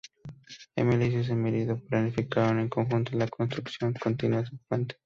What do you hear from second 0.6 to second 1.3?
Emily y